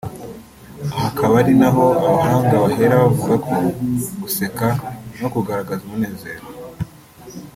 Aha 0.93 1.05
akaba 1.11 1.33
ari 1.41 1.53
naho 1.59 1.83
abahanga 2.09 2.55
bahera 2.63 3.03
bavuga 3.03 3.35
ko 3.45 3.55
guseka 4.21 4.67
no 5.19 5.27
kugaragaza 5.33 5.81
umunezero 5.85 6.43